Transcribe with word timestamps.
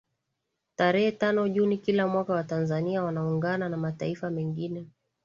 Tarehe 0.75 1.11
tano 1.11 1.47
Juni 1.49 1.77
kila 1.77 2.07
mwaka 2.07 2.33
Watanzania 2.33 3.03
wanaungana 3.03 3.69
na 3.69 3.77
mataifa 3.77 4.29
mengine 4.29 4.87